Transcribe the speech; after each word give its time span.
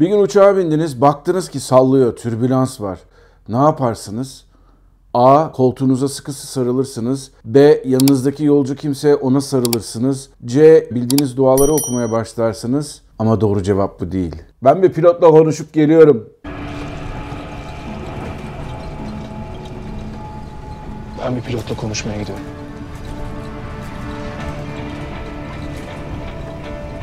Bir 0.00 0.08
gün 0.08 0.18
uçağa 0.18 0.56
bindiniz, 0.56 1.00
baktınız 1.00 1.48
ki 1.48 1.60
sallıyor, 1.60 2.16
türbülans 2.16 2.80
var. 2.80 2.98
Ne 3.48 3.56
yaparsınız? 3.56 4.44
A. 5.14 5.52
Koltuğunuza 5.52 6.08
sıkısı 6.08 6.46
sarılırsınız. 6.46 7.30
B. 7.44 7.82
Yanınızdaki 7.84 8.44
yolcu 8.44 8.76
kimse 8.76 9.14
ona 9.14 9.40
sarılırsınız. 9.40 10.30
C. 10.44 10.88
Bildiğiniz 10.90 11.36
duaları 11.36 11.72
okumaya 11.72 12.10
başlarsınız. 12.12 13.02
Ama 13.18 13.40
doğru 13.40 13.62
cevap 13.62 14.00
bu 14.00 14.12
değil. 14.12 14.36
Ben 14.64 14.82
bir 14.82 14.92
pilotla 14.92 15.30
konuşup 15.30 15.72
geliyorum. 15.72 16.28
Ben 21.24 21.36
bir 21.36 21.40
pilotla 21.40 21.76
konuşmaya 21.76 22.20
gidiyorum. 22.20 22.44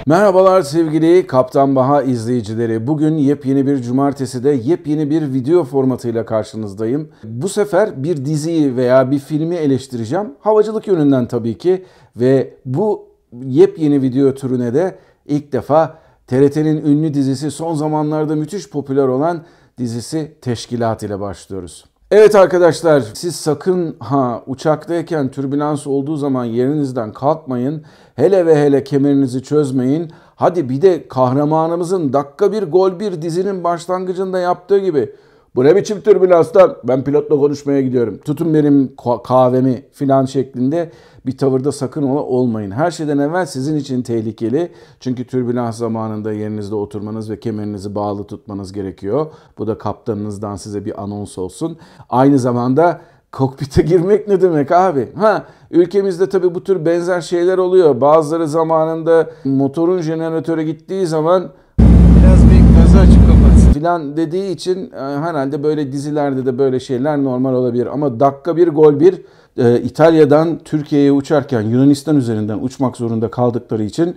Merhabalar 0.06 0.62
sevgili 0.62 1.28
Kaptan 1.28 1.76
Baha 1.76 2.02
izleyicileri. 2.02 2.88
Bugün 2.88 3.18
yepyeni 3.18 3.68
bir 3.68 3.82
cumarteside 3.82 4.50
yepyeni 4.50 5.10
bir 5.10 5.34
video 5.34 5.64
formatıyla 5.64 6.26
karşınızdayım. 6.26 7.10
Bu 7.24 7.50
sefer 7.50 8.04
bir 8.04 8.26
diziyi 8.26 8.76
veya 8.76 9.12
bir 9.12 9.20
filmi 9.20 9.56
eleştireceğim. 9.56 10.34
Havacılık 10.40 10.88
yönünden 10.88 11.28
tabii 11.28 11.58
ki 11.58 11.86
ve 12.16 12.54
bu 12.66 13.08
yepyeni 13.44 14.02
video 14.02 14.34
türüne 14.34 14.74
de 14.74 14.98
ilk 15.26 15.52
defa 15.52 15.98
TRT'nin 16.28 16.86
ünlü 16.86 17.14
dizisi 17.14 17.52
son 17.52 17.74
zamanlarda 17.74 18.36
müthiş 18.36 18.70
popüler 18.70 19.08
olan 19.08 19.44
dizisi 19.78 20.32
Teşkilat 20.42 21.04
ile 21.04 21.20
başlıyoruz. 21.20 21.91
Evet 22.12 22.36
arkadaşlar 22.36 23.04
siz 23.14 23.36
sakın 23.36 23.96
ha 24.00 24.44
uçaktayken 24.48 25.32
türbülans 25.32 25.88
olduğu 25.88 26.18
zaman 26.18 26.46
yerinizden 26.46 27.14
kalkmayın. 27.14 27.84
Hele 28.16 28.46
ve 28.46 28.56
hele 28.56 28.84
kemerinizi 28.84 29.44
çözmeyin. 29.44 30.12
Hadi 30.36 30.70
bir 30.70 30.82
de 30.82 31.08
kahramanımızın 31.08 32.14
dakika 32.14 32.52
bir 32.52 32.64
gol 32.64 33.00
bir 33.00 33.22
dizinin 33.22 33.64
başlangıcında 33.64 34.40
yaptığı 34.40 34.80
gibi 34.80 35.16
bu 35.56 35.64
ne 35.64 35.76
biçim 35.76 36.02
türbülanstan 36.02 36.78
ben 36.84 37.04
pilotla 37.04 37.40
konuşmaya 37.40 37.82
gidiyorum. 37.82 38.18
Tutun 38.18 38.54
benim 38.54 38.96
kahvemi 39.24 39.84
filan 39.92 40.26
şeklinde 40.26 40.92
bir 41.26 41.38
tavırda 41.38 41.72
sakın 41.72 42.04
ola 42.04 42.20
olmayın. 42.20 42.72
Her 42.72 42.92
şeyden 42.92 43.18
evvel 43.18 43.46
sizin 43.46 43.76
için 43.76 44.02
tehlikeli. 44.02 44.72
Çünkü 45.00 45.28
türbülans 45.28 45.78
zamanında 45.78 46.34
yerinizde 46.34 46.76
oturmanız 46.76 47.30
ve 47.30 47.40
kemerinizi 47.40 47.96
bağlı 47.96 48.24
tutmanız 48.24 48.74
gerekiyor. 48.74 49.26
Bu 49.58 49.68
da 49.68 49.78
kaptanınızdan 49.78 50.56
size 50.56 50.86
bir 50.86 51.04
anons 51.04 51.38
olsun. 51.38 51.78
Aynı 52.10 52.40
zamanda 52.40 53.02
kokpite 53.32 53.82
girmek 53.88 54.28
ne 54.28 54.42
demek 54.42 54.72
abi? 54.72 55.10
Ha 55.16 55.46
ülkemizde 55.72 56.30
tabii 56.30 56.56
bu 56.56 56.64
tür 56.64 56.86
benzer 56.86 57.22
şeyler 57.22 57.58
oluyor. 57.58 58.02
Bazıları 58.02 58.48
zamanında 58.48 59.30
motorun 59.44 60.02
jeneratörü 60.02 60.62
gittiği 60.62 61.08
zaman 61.08 61.50
Biraz 61.80 62.44
bir 62.46 62.82
gazı 62.82 63.00
açıp 63.00 63.28
kapatsın. 63.28 63.71
Filan 63.82 64.18
dediği 64.18 64.52
için 64.52 64.92
e, 64.92 65.00
herhalde 65.00 65.64
böyle 65.64 65.92
dizilerde 65.92 66.46
de 66.46 66.58
böyle 66.58 66.80
şeyler 66.80 67.24
normal 67.24 67.54
olabilir. 67.54 67.86
Ama 67.86 68.20
dakika 68.20 68.58
bir 68.58 68.68
gol 68.68 69.00
bir 69.00 69.22
e, 69.58 69.82
İtalya'dan 69.82 70.60
Türkiye'ye 70.66 71.12
uçarken 71.12 71.62
Yunanistan 71.62 72.16
üzerinden 72.16 72.60
uçmak 72.62 72.98
zorunda 72.98 73.32
kaldıkları 73.32 73.84
için 73.84 74.16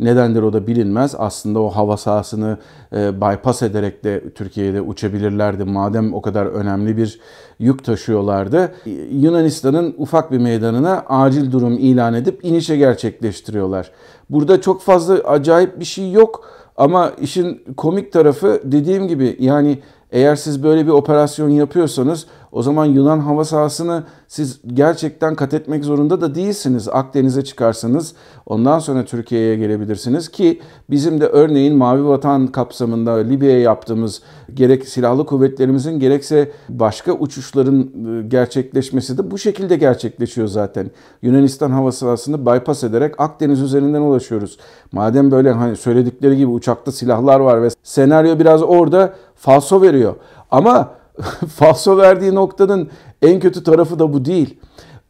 nedendir 0.00 0.42
o 0.42 0.52
da 0.52 0.66
bilinmez. 0.66 1.14
Aslında 1.18 1.60
o 1.60 1.68
hava 1.68 1.96
sahasını 1.96 2.58
e, 2.92 3.20
bypass 3.20 3.62
ederek 3.62 4.04
de 4.04 4.30
Türkiye'de 4.30 4.80
uçabilirlerdi. 4.80 5.64
Madem 5.64 6.14
o 6.14 6.22
kadar 6.22 6.46
önemli 6.46 6.96
bir 6.96 7.20
yük 7.58 7.84
taşıyorlardı. 7.84 8.72
Yunanistan'ın 9.10 9.94
ufak 9.98 10.32
bir 10.32 10.38
meydanına 10.38 11.04
acil 11.08 11.52
durum 11.52 11.72
ilan 11.72 12.14
edip 12.14 12.44
inişe 12.44 12.76
gerçekleştiriyorlar. 12.76 13.90
Burada 14.30 14.60
çok 14.60 14.82
fazla 14.82 15.14
acayip 15.14 15.80
bir 15.80 15.84
şey 15.84 16.12
yok. 16.12 16.44
Ama 16.76 17.12
işin 17.20 17.64
komik 17.76 18.12
tarafı 18.12 18.60
dediğim 18.64 19.08
gibi 19.08 19.36
yani 19.40 19.78
eğer 20.12 20.36
siz 20.36 20.62
böyle 20.62 20.86
bir 20.86 20.90
operasyon 20.90 21.48
yapıyorsanız 21.48 22.26
o 22.56 22.62
zaman 22.62 22.84
Yunan 22.84 23.20
hava 23.20 23.44
sahasını 23.44 24.04
siz 24.28 24.60
gerçekten 24.66 25.34
kat 25.34 25.54
etmek 25.54 25.84
zorunda 25.84 26.20
da 26.20 26.34
değilsiniz. 26.34 26.88
Akdeniz'e 26.88 27.44
çıkarsanız 27.44 28.14
ondan 28.46 28.78
sonra 28.78 29.04
Türkiye'ye 29.04 29.56
gelebilirsiniz 29.56 30.28
ki 30.28 30.60
bizim 30.90 31.20
de 31.20 31.26
örneğin 31.26 31.76
Mavi 31.76 32.08
Vatan 32.08 32.46
kapsamında 32.46 33.12
Libya'ya 33.12 33.60
yaptığımız 33.60 34.22
gerek 34.54 34.88
silahlı 34.88 35.26
kuvvetlerimizin 35.26 36.00
gerekse 36.00 36.50
başka 36.68 37.12
uçuşların 37.12 37.80
e, 37.80 38.22
gerçekleşmesi 38.28 39.18
de 39.18 39.30
bu 39.30 39.38
şekilde 39.38 39.76
gerçekleşiyor 39.76 40.48
zaten. 40.48 40.90
Yunanistan 41.22 41.70
hava 41.70 41.92
sahasını 41.92 42.46
bypass 42.46 42.84
ederek 42.84 43.14
Akdeniz 43.18 43.60
üzerinden 43.60 44.00
ulaşıyoruz. 44.00 44.58
Madem 44.92 45.30
böyle 45.30 45.50
hani 45.50 45.76
söyledikleri 45.76 46.36
gibi 46.36 46.50
uçakta 46.50 46.92
silahlar 46.92 47.40
var 47.40 47.62
ve 47.62 47.68
senaryo 47.82 48.38
biraz 48.38 48.62
orada 48.62 49.14
falso 49.34 49.82
veriyor. 49.82 50.14
Ama 50.50 50.90
falso 51.54 51.98
verdiği 51.98 52.34
noktanın 52.34 52.90
en 53.22 53.40
kötü 53.40 53.64
tarafı 53.64 53.98
da 53.98 54.12
bu 54.12 54.24
değil. 54.24 54.58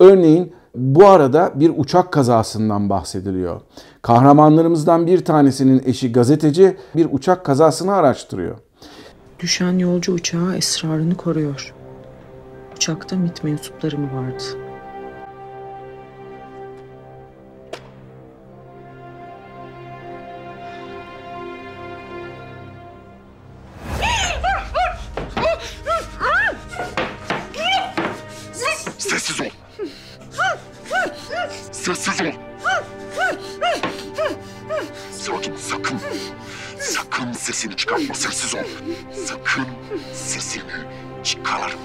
Örneğin 0.01 0.53
bu 0.75 1.07
arada 1.07 1.53
bir 1.55 1.73
uçak 1.77 2.13
kazasından 2.13 2.91
bahsediliyor. 2.91 3.61
Kahramanlarımızdan 4.03 5.07
bir 5.07 5.25
tanesinin 5.25 5.83
eşi 5.87 6.13
gazeteci 6.13 6.77
bir 6.97 7.09
uçak 7.13 7.45
kazasını 7.45 7.95
araştırıyor. 7.95 8.57
Düşen 9.41 9.79
yolcu 9.79 10.13
uçağı 10.13 10.57
esrarını 10.57 11.15
koruyor. 11.15 11.75
Uçakta 12.77 13.17
MIT 13.17 13.45
mensupları 13.45 13.99
mı 13.99 14.09
vardı? 14.15 14.66
Çıkartma, 37.87 38.15
sessiz 38.15 38.55
ol. 38.55 38.59
Sakın 39.13 39.67
sesini 40.13 40.63
çıkarma. 41.25 41.77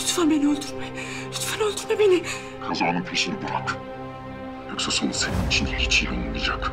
Lütfen 0.00 0.30
beni 0.30 0.48
öldürme. 0.48 0.86
Lütfen 1.28 1.60
öldürme 1.60 1.98
beni. 1.98 2.22
Kazanın 2.68 3.02
peşini 3.02 3.34
bırak. 3.42 3.76
Yoksa 4.70 4.90
sonu 4.90 5.14
senin 5.14 5.46
için 5.48 5.66
hiç 5.66 6.02
iyi 6.02 6.10
olmayacak. 6.10 6.72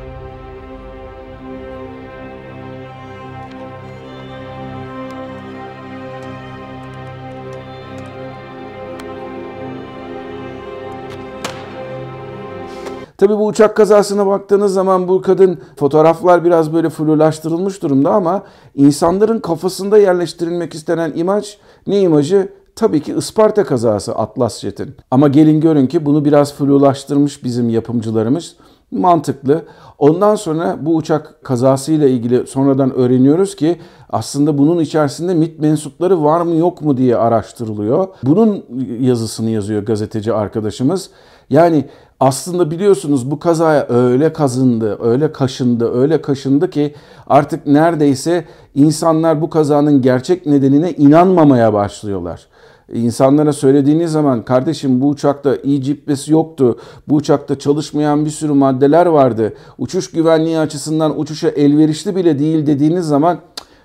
Tabii 13.18 13.38
bu 13.38 13.46
uçak 13.46 13.76
kazasına 13.76 14.26
baktığınız 14.26 14.72
zaman 14.72 15.08
bu 15.08 15.22
kadın 15.22 15.58
fotoğraflar 15.76 16.44
biraz 16.44 16.72
böyle 16.72 16.90
flulaştırılmış 16.90 17.82
durumda 17.82 18.10
ama 18.10 18.42
insanların 18.74 19.40
kafasında 19.40 19.98
yerleştirilmek 19.98 20.74
istenen 20.74 21.12
imaj 21.16 21.58
ne 21.86 22.00
imajı? 22.00 22.48
Tabii 22.76 23.02
ki 23.02 23.14
Isparta 23.18 23.64
kazası 23.64 24.14
Atlas 24.14 24.60
Jet'in. 24.60 24.94
Ama 25.10 25.28
gelin 25.28 25.60
görün 25.60 25.86
ki 25.86 26.06
bunu 26.06 26.24
biraz 26.24 26.54
flulaştırmış 26.54 27.44
bizim 27.44 27.68
yapımcılarımız. 27.68 28.56
Mantıklı. 28.90 29.64
Ondan 29.98 30.34
sonra 30.34 30.76
bu 30.80 30.96
uçak 30.96 31.44
kazasıyla 31.44 32.08
ilgili 32.08 32.46
sonradan 32.46 32.94
öğreniyoruz 32.94 33.56
ki 33.56 33.78
aslında 34.10 34.58
bunun 34.58 34.78
içerisinde 34.80 35.34
MIT 35.34 35.60
mensupları 35.60 36.24
var 36.24 36.40
mı 36.40 36.54
yok 36.54 36.82
mu 36.82 36.96
diye 36.96 37.16
araştırılıyor. 37.16 38.08
Bunun 38.22 38.64
yazısını 39.00 39.50
yazıyor 39.50 39.82
gazeteci 39.82 40.32
arkadaşımız. 40.32 41.10
Yani 41.50 41.84
aslında 42.20 42.70
biliyorsunuz 42.70 43.30
bu 43.30 43.38
kazaya 43.38 43.86
öyle 43.88 44.32
kazındı, 44.32 44.98
öyle 45.02 45.32
kaşındı, 45.32 45.92
öyle 45.94 46.22
kaşındı 46.22 46.70
ki 46.70 46.94
artık 47.26 47.66
neredeyse 47.66 48.44
insanlar 48.74 49.40
bu 49.40 49.50
kazanın 49.50 50.02
gerçek 50.02 50.46
nedenine 50.46 50.92
inanmamaya 50.92 51.72
başlıyorlar. 51.72 52.46
İnsanlara 52.92 53.52
söylediğiniz 53.52 54.12
zaman 54.12 54.44
kardeşim 54.44 55.00
bu 55.00 55.08
uçakta 55.08 55.56
iyi 55.56 55.82
cippesi 55.82 56.32
yoktu. 56.32 56.78
Bu 57.08 57.14
uçakta 57.14 57.58
çalışmayan 57.58 58.24
bir 58.24 58.30
sürü 58.30 58.52
maddeler 58.52 59.06
vardı. 59.06 59.54
Uçuş 59.78 60.10
güvenliği 60.10 60.58
açısından 60.58 61.20
uçuşa 61.20 61.48
elverişli 61.48 62.16
bile 62.16 62.38
değil 62.38 62.66
dediğiniz 62.66 63.06
zaman 63.06 63.38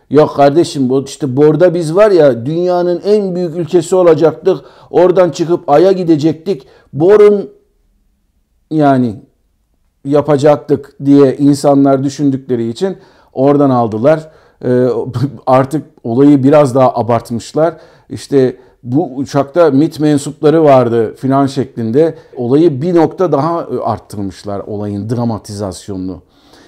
Yok 0.10 0.36
kardeşim 0.36 0.90
bu 0.90 1.04
işte 1.04 1.38
borda 1.38 1.74
biz 1.74 1.96
var 1.96 2.12
ya 2.12 2.46
dünyanın 2.46 3.02
en 3.06 3.36
büyük 3.36 3.56
ülkesi 3.56 3.96
olacaktık. 3.96 4.58
Oradan 4.90 5.30
çıkıp 5.30 5.70
aya 5.70 5.92
gidecektik. 5.92 6.68
Borun 6.94 7.50
yani 8.72 9.16
yapacaktık 10.06 10.96
diye 11.06 11.38
insanlar 11.38 12.04
düşündükleri 12.04 12.70
için 12.70 12.98
oradan 13.34 13.70
aldılar. 13.70 14.30
Ee, 14.66 14.88
artık 15.48 15.86
olayı 16.04 16.44
biraz 16.44 16.76
daha 16.76 16.96
abartmışlar. 16.96 17.74
İşte 18.10 18.58
bu 18.84 19.16
uçakta 19.16 19.72
MIT 19.72 20.00
mensupları 20.00 20.64
vardı 20.64 21.16
filan 21.16 21.46
şeklinde 21.46 22.16
olayı 22.36 22.82
bir 22.82 22.96
nokta 22.96 23.32
daha 23.32 23.68
arttırmışlar 23.84 24.60
olayın 24.60 25.10
dramatizasyonunu. 25.10 26.22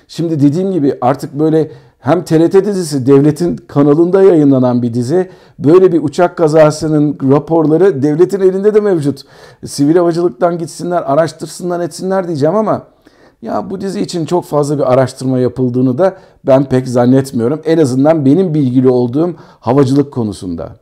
Şimdi 0.08 0.40
dediğim 0.40 0.72
gibi 0.72 0.98
artık 1.02 1.34
böyle 1.34 1.72
hem 2.04 2.24
TRT 2.24 2.66
dizisi 2.66 3.06
devletin 3.06 3.56
kanalında 3.56 4.24
yayınlanan 4.24 4.82
bir 4.82 4.94
dizi. 4.94 5.30
Böyle 5.60 5.92
bir 5.92 6.04
uçak 6.04 6.38
kazasının 6.38 7.18
raporları 7.32 8.04
devletin 8.04 8.40
elinde 8.40 8.74
de 8.74 8.80
mevcut. 8.80 9.22
Sivil 9.66 9.96
havacılıktan 9.96 10.58
gitsinler, 10.58 11.02
araştırsınlar, 11.12 11.80
etsinler 11.80 12.28
diyeceğim 12.28 12.56
ama 12.56 12.84
ya 13.42 13.70
bu 13.70 13.82
dizi 13.82 14.02
için 14.02 14.26
çok 14.26 14.46
fazla 14.46 14.78
bir 14.78 14.94
araştırma 14.94 15.40
yapıldığını 15.40 15.98
da 15.98 16.18
ben 16.48 16.64
pek 16.64 16.88
zannetmiyorum. 16.88 17.62
En 17.66 17.78
azından 17.78 18.26
benim 18.26 18.54
bilgili 18.54 18.90
olduğum 18.90 19.36
havacılık 19.60 20.14
konusunda. 20.14 20.76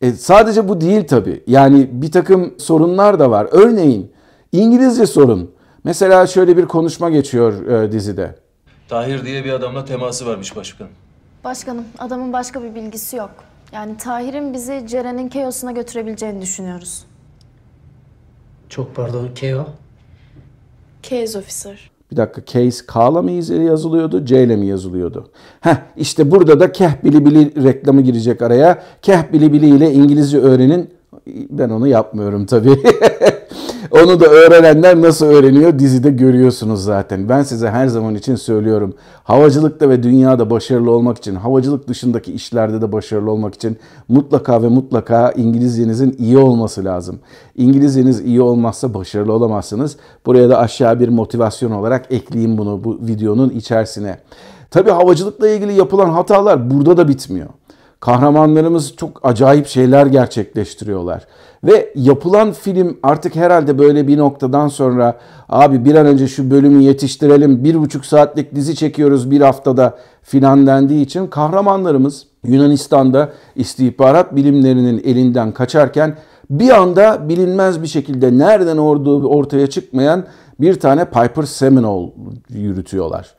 E, 0.00 0.12
sadece 0.12 0.68
bu 0.68 0.80
değil 0.80 1.06
tabii. 1.06 1.42
Yani 1.46 1.88
bir 1.92 2.12
takım 2.12 2.54
sorunlar 2.58 3.18
da 3.18 3.30
var. 3.30 3.48
Örneğin 3.50 4.10
İngilizce 4.52 5.06
sorun. 5.06 5.50
Mesela 5.84 6.26
şöyle 6.26 6.56
bir 6.56 6.66
konuşma 6.66 7.10
geçiyor 7.10 7.66
e, 7.66 7.92
dizide. 7.92 8.47
Tahir 8.88 9.24
diye 9.24 9.44
bir 9.44 9.52
adamla 9.52 9.84
teması 9.84 10.26
varmış 10.26 10.56
başkan. 10.56 10.88
Başkanım, 11.44 11.84
adamın 11.98 12.32
başka 12.32 12.62
bir 12.62 12.74
bilgisi 12.74 13.16
yok. 13.16 13.30
Yani 13.72 13.96
Tahir'in 13.96 14.54
bizi 14.54 14.84
Ceren'in 14.86 15.28
Keos'una 15.28 15.72
götürebileceğini 15.72 16.42
düşünüyoruz. 16.42 17.04
Çok 18.68 18.94
pardon 18.94 19.28
Keo. 19.34 19.66
Case 21.02 21.38
Officer. 21.38 21.90
Bir 22.12 22.16
dakika 22.16 22.44
case 22.44 22.86
K'la 22.86 23.22
mı 23.22 23.30
yazılıyordu 23.30 24.24
C 24.24 24.42
ile 24.42 24.56
mi 24.56 24.66
yazılıyordu? 24.66 25.30
Heh 25.60 25.76
işte 25.96 26.30
burada 26.30 26.60
da 26.60 26.72
Keh 26.72 26.90
Bili 27.04 27.26
Bili 27.26 27.64
reklamı 27.64 28.00
girecek 28.00 28.42
araya. 28.42 28.82
Keh 29.02 29.32
Bili 29.32 29.52
Bili 29.52 29.76
ile 29.76 29.92
İngilizce 29.92 30.38
öğrenin. 30.38 30.90
Ben 31.26 31.70
onu 31.70 31.86
yapmıyorum 31.86 32.46
tabii. 32.46 32.82
Onu 33.90 34.20
da 34.20 34.26
öğrenenler 34.26 35.00
nasıl 35.00 35.26
öğreniyor 35.26 35.78
dizide 35.78 36.10
görüyorsunuz 36.10 36.84
zaten. 36.84 37.28
Ben 37.28 37.42
size 37.42 37.70
her 37.70 37.86
zaman 37.86 38.14
için 38.14 38.36
söylüyorum. 38.36 38.94
Havacılıkta 39.24 39.88
ve 39.88 40.02
dünyada 40.02 40.50
başarılı 40.50 40.90
olmak 40.90 41.18
için, 41.18 41.34
havacılık 41.34 41.88
dışındaki 41.88 42.32
işlerde 42.32 42.80
de 42.80 42.92
başarılı 42.92 43.30
olmak 43.30 43.54
için 43.54 43.78
mutlaka 44.08 44.62
ve 44.62 44.68
mutlaka 44.68 45.30
İngilizcenizin 45.30 46.16
iyi 46.18 46.38
olması 46.38 46.84
lazım. 46.84 47.18
İngilizceniz 47.56 48.20
iyi 48.20 48.40
olmazsa 48.40 48.94
başarılı 48.94 49.32
olamazsınız. 49.32 49.96
Buraya 50.26 50.48
da 50.48 50.58
aşağı 50.58 51.00
bir 51.00 51.08
motivasyon 51.08 51.70
olarak 51.70 52.06
ekleyeyim 52.10 52.58
bunu 52.58 52.84
bu 52.84 52.98
videonun 53.02 53.50
içerisine. 53.50 54.18
Tabii 54.70 54.90
havacılıkla 54.90 55.48
ilgili 55.48 55.72
yapılan 55.72 56.10
hatalar 56.10 56.70
burada 56.70 56.96
da 56.96 57.08
bitmiyor. 57.08 57.48
Kahramanlarımız 58.00 58.96
çok 58.96 59.20
acayip 59.22 59.66
şeyler 59.66 60.06
gerçekleştiriyorlar. 60.06 61.26
Ve 61.64 61.92
yapılan 61.94 62.52
film 62.52 62.98
artık 63.02 63.36
herhalde 63.36 63.78
böyle 63.78 64.08
bir 64.08 64.18
noktadan 64.18 64.68
sonra 64.68 65.18
abi 65.48 65.84
bir 65.84 65.94
an 65.94 66.06
önce 66.06 66.28
şu 66.28 66.50
bölümü 66.50 66.82
yetiştirelim 66.82 67.64
bir 67.64 67.80
buçuk 67.80 68.06
saatlik 68.06 68.54
dizi 68.54 68.76
çekiyoruz 68.76 69.30
bir 69.30 69.40
haftada 69.40 69.98
filan 70.22 70.66
dendiği 70.66 71.04
için 71.04 71.26
kahramanlarımız 71.26 72.26
Yunanistan'da 72.44 73.28
istihbarat 73.56 74.36
bilimlerinin 74.36 75.02
elinden 75.04 75.52
kaçarken 75.52 76.16
bir 76.50 76.70
anda 76.70 77.28
bilinmez 77.28 77.82
bir 77.82 77.88
şekilde 77.88 78.38
nereden 78.38 78.76
olduğu 78.76 79.28
ortaya 79.28 79.66
çıkmayan 79.66 80.24
bir 80.60 80.80
tane 80.80 81.04
Piper 81.04 81.42
Seminole 81.42 82.12
yürütüyorlar. 82.50 83.34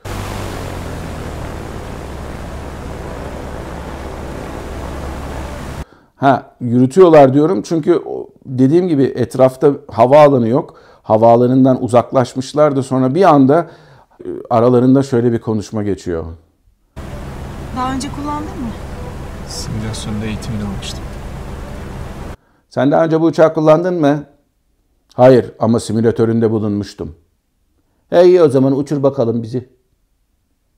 Ha 6.20 6.56
yürütüyorlar 6.62 7.34
diyorum 7.34 7.62
çünkü 7.62 8.02
dediğim 8.46 8.88
gibi 8.88 9.04
etrafta 9.04 9.72
havaalanı 9.92 10.48
yok. 10.48 10.74
Havaalanından 11.04 11.84
uzaklaşmışlardı 11.84 12.84
sonra 12.84 13.16
bir 13.16 13.24
anda 13.24 13.68
e, 14.26 14.28
aralarında 14.50 15.04
şöyle 15.04 15.32
bir 15.32 15.40
konuşma 15.42 15.84
geçiyor. 15.84 16.26
Daha 17.78 17.94
önce 17.94 18.08
kullandın 18.10 18.46
mı? 18.48 18.72
Simülasyonda 19.48 20.26
eğitimini 20.26 20.64
almıştım. 20.64 21.04
Sen 22.70 22.92
daha 22.92 23.06
önce 23.06 23.22
bu 23.22 23.26
uçağı 23.26 23.54
kullandın 23.54 24.02
mı? 24.02 24.24
Hayır 25.14 25.52
ama 25.60 25.80
simülatöründe 25.80 26.52
bulunmuştum. 26.52 27.16
Hey 28.10 28.42
o 28.42 28.50
zaman 28.50 28.78
uçur 28.78 29.04
bakalım 29.04 29.44
bizi. 29.44 29.70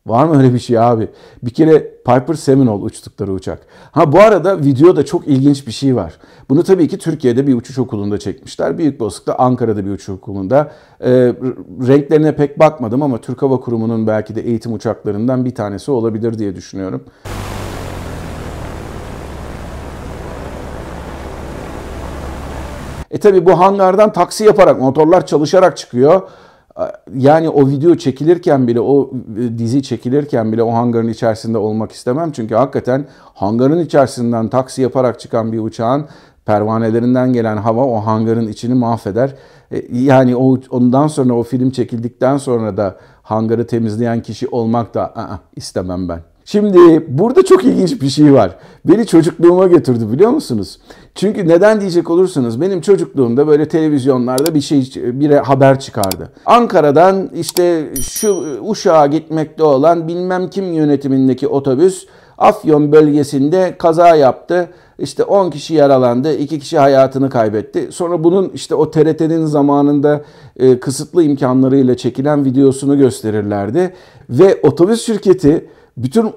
Var 0.05 0.25
mı 0.25 0.37
öyle 0.37 0.53
bir 0.53 0.59
şey 0.59 0.79
abi? 0.79 1.07
Bir 1.43 1.49
kere 1.49 1.79
Piper 2.05 2.33
Seminole 2.33 2.83
uçtukları 2.83 3.31
uçak. 3.33 3.59
Ha 3.91 4.11
bu 4.11 4.19
arada 4.19 4.59
videoda 4.59 5.05
çok 5.05 5.27
ilginç 5.27 5.67
bir 5.67 5.71
şey 5.71 5.95
var. 5.95 6.17
Bunu 6.49 6.63
tabii 6.63 6.87
ki 6.87 6.97
Türkiye'de 6.97 7.47
bir 7.47 7.53
uçuş 7.53 7.79
okulunda 7.79 8.17
çekmişler. 8.17 8.77
Büyük 8.77 9.01
olasılıkla 9.01 9.35
Ankara'da 9.35 9.85
bir 9.85 9.91
uçuş 9.91 10.09
okulunda. 10.09 10.71
E, 10.99 11.09
renklerine 11.87 12.35
pek 12.35 12.59
bakmadım 12.59 13.01
ama 13.01 13.17
Türk 13.17 13.41
Hava 13.41 13.59
Kurumu'nun 13.59 14.07
belki 14.07 14.35
de 14.35 14.41
eğitim 14.41 14.73
uçaklarından 14.73 15.45
bir 15.45 15.55
tanesi 15.55 15.91
olabilir 15.91 16.39
diye 16.39 16.55
düşünüyorum. 16.55 17.03
E 23.11 23.17
tabi 23.17 23.45
bu 23.45 23.59
hangardan 23.59 24.13
taksi 24.13 24.43
yaparak 24.43 24.81
motorlar 24.81 25.25
çalışarak 25.25 25.77
çıkıyor. 25.77 26.21
Yani 27.15 27.49
o 27.49 27.69
video 27.69 27.95
çekilirken 27.95 28.67
bile, 28.67 28.81
o 28.81 29.11
e, 29.39 29.57
dizi 29.57 29.83
çekilirken 29.83 30.51
bile 30.51 30.63
o 30.63 30.73
hangarın 30.73 31.07
içerisinde 31.07 31.57
olmak 31.57 31.91
istemem. 31.91 32.31
Çünkü 32.31 32.55
hakikaten 32.55 33.05
hangarın 33.33 33.79
içerisinden 33.79 34.47
taksi 34.47 34.81
yaparak 34.81 35.19
çıkan 35.19 35.51
bir 35.51 35.59
uçağın 35.59 36.05
pervanelerinden 36.45 37.33
gelen 37.33 37.57
hava 37.57 37.85
o 37.85 37.95
hangarın 37.95 38.47
içini 38.47 38.73
mahveder. 38.73 39.35
E, 39.71 39.83
yani 39.91 40.35
ondan 40.69 41.07
sonra 41.07 41.33
o 41.33 41.43
film 41.43 41.71
çekildikten 41.71 42.37
sonra 42.37 42.77
da 42.77 42.95
hangarı 43.23 43.67
temizleyen 43.67 44.21
kişi 44.21 44.47
olmak 44.47 44.93
da 44.93 45.13
istemem 45.55 46.09
ben. 46.09 46.19
Şimdi 46.45 47.05
burada 47.07 47.43
çok 47.43 47.63
ilginç 47.63 48.01
bir 48.01 48.09
şey 48.09 48.33
var. 48.33 48.55
Beni 48.85 49.05
çocukluğuma 49.07 49.67
götürdü 49.67 50.11
biliyor 50.11 50.31
musunuz? 50.31 50.79
Çünkü 51.15 51.47
neden 51.47 51.81
diyecek 51.81 52.09
olursanız 52.09 52.61
benim 52.61 52.81
çocukluğumda 52.81 53.47
böyle 53.47 53.67
televizyonlarda 53.67 54.55
bir 54.55 54.61
şey 54.61 54.91
bir 54.95 55.31
haber 55.31 55.79
çıkardı. 55.79 56.31
Ankara'dan 56.45 57.29
işte 57.35 57.89
şu 58.01 58.45
Uşak'a 58.61 59.07
gitmekte 59.07 59.63
olan 59.63 60.07
bilmem 60.07 60.49
kim 60.49 60.73
yönetimindeki 60.73 61.47
otobüs 61.47 62.05
Afyon 62.37 62.91
bölgesinde 62.91 63.75
kaza 63.77 64.15
yaptı. 64.15 64.69
İşte 64.99 65.23
10 65.23 65.49
kişi 65.49 65.73
yaralandı, 65.73 66.33
2 66.33 66.59
kişi 66.59 66.79
hayatını 66.79 67.29
kaybetti. 67.29 67.87
Sonra 67.91 68.23
bunun 68.23 68.49
işte 68.49 68.75
o 68.75 68.91
TRT'nin 68.91 69.45
zamanında 69.45 70.21
e, 70.57 70.79
kısıtlı 70.79 71.23
imkanlarıyla 71.23 71.97
çekilen 71.97 72.45
videosunu 72.45 72.97
gösterirlerdi. 72.97 73.93
Ve 74.29 74.59
otobüs 74.63 75.05
şirketi 75.05 75.67
bütün 76.03 76.29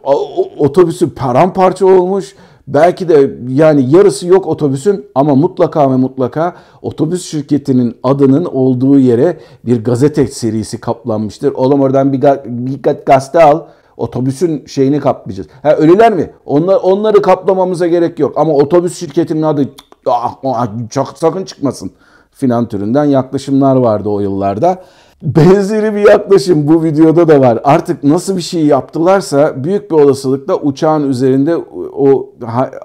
otobüsü 0.59 1.15
paramparça 1.15 1.87
olmuş. 1.87 2.35
Belki 2.69 3.09
de 3.09 3.31
yani 3.49 3.97
yarısı 3.97 4.27
yok 4.27 4.47
otobüsün 4.47 5.07
ama 5.15 5.35
mutlaka 5.35 5.91
ve 5.91 5.97
mutlaka 5.97 6.55
otobüs 6.83 7.31
şirketinin 7.31 7.97
adının 8.03 8.45
olduğu 8.45 8.99
yere 8.99 9.39
bir 9.67 9.85
gazete 9.85 10.27
serisi 10.27 10.81
kaplanmıştır. 10.81 11.53
Oğlum 11.53 11.81
oradan 11.81 12.13
bir, 12.13 12.23
bir 12.45 12.83
gazete 13.07 13.43
al 13.43 13.61
otobüsün 13.97 14.67
şeyini 14.67 15.01
kaplayacağız. 15.01 15.49
Ha 15.63 15.77
ölüler 15.77 16.13
mi? 16.13 16.31
Onlar, 16.47 16.77
onları 16.77 17.23
kaplamamıza 17.23 17.87
gerek 17.87 18.19
yok 18.19 18.33
ama 18.37 18.53
otobüs 18.53 18.99
şirketinin 18.99 19.43
adı 19.43 19.69
ah, 20.07 20.35
ah, 20.45 20.69
çok 20.91 21.19
sakın 21.19 21.45
çıkmasın 21.45 21.91
filan 22.31 22.69
türünden 22.69 23.05
yaklaşımlar 23.05 23.77
vardı 23.77 24.09
o 24.09 24.21
yıllarda. 24.21 24.85
Benzeri 25.25 25.95
bir 25.95 26.09
yaklaşım 26.09 26.69
bu 26.69 26.85
videoda 26.85 27.29
da 27.29 27.41
var. 27.41 27.61
Artık 27.65 28.05
nasıl 28.05 28.37
bir 28.37 28.43
şey 28.43 28.67
yaptılarsa 28.67 29.65
büyük 29.65 29.91
bir 29.91 29.97
olasılıkla 29.97 30.57
uçağın 30.57 31.09
üzerinde 31.09 31.57
o 31.97 32.31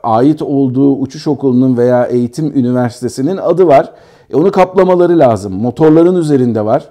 ait 0.03 0.41
olduğu 0.41 0.95
uçuş 0.95 1.27
okulunun 1.27 1.77
veya 1.77 2.05
eğitim 2.05 2.51
üniversitesinin 2.55 3.37
adı 3.37 3.67
var. 3.67 3.91
E 4.29 4.35
onu 4.35 4.51
kaplamaları 4.51 5.19
lazım. 5.19 5.53
Motorların 5.53 6.15
üzerinde 6.15 6.65
var. 6.65 6.89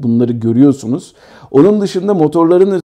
Bunları 0.00 0.32
görüyorsunuz. 0.32 1.14
Onun 1.50 1.80
dışında 1.80 2.14
motorların 2.14 2.80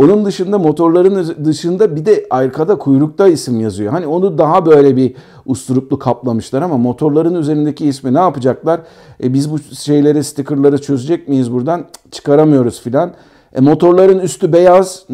onun 0.00 0.24
dışında 0.24 0.58
motorların 0.58 1.44
dışında 1.44 1.96
bir 1.96 2.06
de 2.06 2.26
arkada 2.30 2.78
kuyrukta 2.78 3.28
isim 3.28 3.60
yazıyor. 3.60 3.92
Hani 3.92 4.06
onu 4.06 4.38
daha 4.38 4.66
böyle 4.66 4.96
bir 4.96 5.14
usturuplu 5.46 5.98
kaplamışlar 5.98 6.62
ama 6.62 6.76
motorların 6.76 7.34
üzerindeki 7.34 7.86
ismi 7.86 8.14
ne 8.14 8.18
yapacaklar? 8.18 8.80
E 9.22 9.34
biz 9.34 9.52
bu 9.52 9.58
şeyleri, 9.58 10.24
stickerları 10.24 10.80
çözecek 10.80 11.28
miyiz 11.28 11.52
buradan? 11.52 11.84
Çıkaramıyoruz 12.10 12.80
filan. 12.80 13.10
E 13.54 13.60
motorların 13.60 14.18
üstü 14.18 14.52
beyaz, 14.52 15.04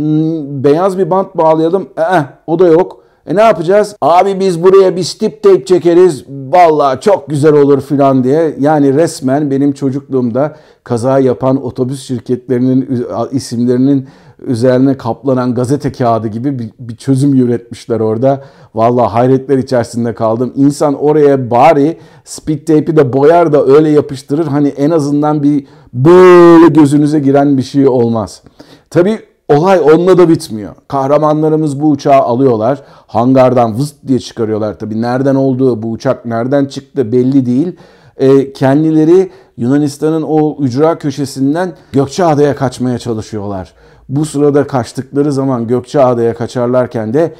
beyaz 0.65 0.99
bir 0.99 1.11
bant 1.11 1.37
bağlayalım. 1.37 1.89
E, 1.99 2.25
o 2.47 2.59
da 2.59 2.67
yok. 2.67 3.03
E 3.27 3.37
ne 3.37 3.43
yapacağız? 3.43 3.97
Abi 4.01 4.41
biz 4.41 4.63
buraya 4.63 4.97
bir 4.97 5.03
stip 5.03 5.43
tape 5.43 5.65
çekeriz. 5.65 6.25
Vallahi 6.29 7.01
çok 7.01 7.29
güzel 7.29 7.55
olur 7.55 7.81
filan 7.81 8.25
diye. 8.25 8.57
Yani 8.61 8.95
resmen 8.95 9.51
benim 9.51 9.73
çocukluğumda 9.73 10.57
kaza 10.85 11.19
yapan 11.19 11.65
otobüs 11.65 12.03
şirketlerinin 12.03 13.07
isimlerinin 13.31 14.07
üzerine 14.47 14.97
kaplanan 14.97 15.55
gazete 15.55 15.93
kağıdı 15.93 16.29
gibi 16.29 16.59
bir, 16.59 16.71
bir 16.79 16.97
çözüm 16.97 17.35
üretmişler 17.35 18.01
orada. 18.01 18.45
Vallahi 18.75 19.09
hayretler 19.09 19.59
içerisinde 19.59 20.15
kaldım. 20.15 20.53
İnsan 20.57 20.95
oraya 20.95 21.51
bari 21.51 21.99
speed 22.25 22.67
tape'i 22.67 22.97
de 22.97 23.13
boyar 23.13 23.53
da 23.53 23.67
öyle 23.67 23.91
yapıştırır. 23.91 24.47
Hani 24.47 24.69
en 24.69 24.91
azından 24.91 25.43
bir 25.43 25.67
böyle 25.93 26.69
gözünüze 26.69 27.19
giren 27.21 27.59
bir 27.59 27.63
şey 27.63 27.89
olmaz. 27.89 28.43
Tabii 28.91 29.19
olay 29.49 29.81
onunla 29.81 30.19
da 30.19 30.29
bitmiyor. 30.29 30.75
Kahramanlarımız 30.89 31.81
bu 31.81 31.91
uçağı 31.91 32.21
alıyorlar. 32.21 32.83
Hangardan 33.07 33.79
vıst 33.79 33.95
diye 34.07 34.19
çıkarıyorlar. 34.19 34.79
Tabii 34.79 35.03
nereden 35.03 35.35
olduğu, 35.35 35.83
bu 35.83 35.91
uçak 35.91 36.27
nereden 36.27 36.65
çıktı 36.65 37.13
belli 37.13 37.47
değil. 37.47 37.77
E, 38.19 38.53
kendileri 38.53 39.31
Yunanistan'ın 39.57 40.23
o 40.23 40.57
ücra 40.61 40.99
köşesinden 40.99 41.73
Gökçeada'ya 41.93 42.57
kaçmaya 42.57 42.99
çalışıyorlar. 42.99 43.73
Bu 44.09 44.25
sırada 44.25 44.67
kaçtıkları 44.67 45.33
zaman 45.33 45.67
Gökçeada'ya 45.67 46.35
kaçarlarken 46.35 47.15
de 47.15 47.35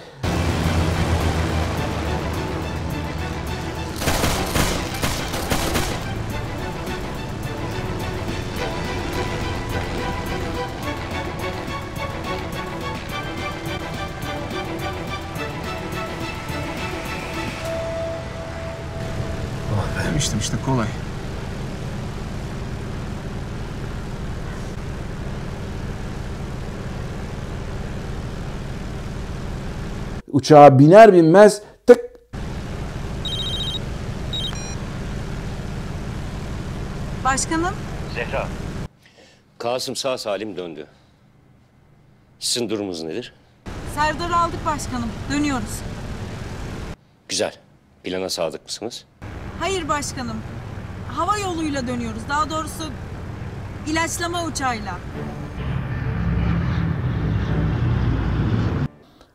uçağa 30.37 30.79
biner 30.79 31.13
binmez 31.13 31.63
tık 31.87 32.01
Başkanım, 37.25 37.75
Zehra. 38.15 38.49
Kasım 39.59 39.97
sağ 39.97 40.19
salim 40.19 40.57
döndü. 40.57 40.87
Sizin 42.39 42.69
durumunuz 42.71 43.03
nedir? 43.03 43.33
Serdar'ı 43.95 44.37
aldık 44.37 44.67
başkanım. 44.67 45.09
Dönüyoruz. 45.33 45.81
Güzel. 47.29 47.55
Plana 48.05 48.29
sadık 48.31 48.65
mısınız? 48.65 49.05
Hayır 49.61 49.89
başkanım. 49.89 50.37
Hava 51.17 51.39
yoluyla 51.39 51.87
dönüyoruz. 51.87 52.23
Daha 52.29 52.51
doğrusu 52.51 52.91
ilaçlama 53.87 54.45
uçağıyla. 54.45 54.95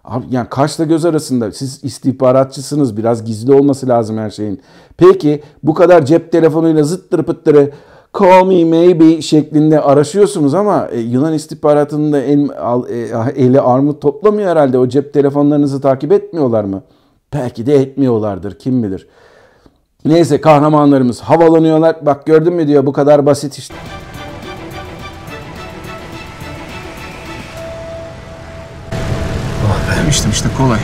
Abi 0.03 0.25
yani 0.31 0.49
kaşla 0.49 0.83
göz 0.85 1.05
arasında 1.05 1.51
siz 1.51 1.83
istihbaratçısınız 1.83 2.97
biraz 2.97 3.25
gizli 3.25 3.53
olması 3.53 3.87
lazım 3.87 4.17
her 4.17 4.29
şeyin. 4.29 4.61
Peki 4.97 5.41
bu 5.63 5.73
kadar 5.73 6.05
cep 6.05 6.31
telefonuyla 6.31 6.83
zıttırı 6.83 7.23
pıttırı 7.23 7.71
call 8.19 8.45
me 8.45 8.65
maybe 8.65 9.21
şeklinde 9.21 9.81
araşıyorsunuz 9.81 10.53
ama 10.53 10.87
e, 10.91 10.99
Yunan 10.99 11.33
istihbaratının 11.33 12.13
da 12.13 12.21
el, 12.21 12.49
al, 12.59 12.89
e, 12.89 13.09
eli 13.35 13.61
armut 13.61 14.01
toplamıyor 14.01 14.49
herhalde. 14.49 14.77
O 14.77 14.87
cep 14.87 15.13
telefonlarınızı 15.13 15.81
takip 15.81 16.11
etmiyorlar 16.11 16.63
mı? 16.63 16.81
Belki 17.33 17.65
de 17.65 17.75
etmiyorlardır 17.75 18.59
kim 18.59 18.83
bilir. 18.83 19.07
Neyse 20.05 20.41
kahramanlarımız 20.41 21.21
havalanıyorlar. 21.21 22.05
Bak 22.05 22.25
gördün 22.25 22.53
mü 22.53 22.67
diyor 22.67 22.85
bu 22.85 22.93
kadar 22.93 23.25
basit 23.25 23.57
işte. 23.57 23.75
İşte 30.41 30.53
kolay. 30.57 30.79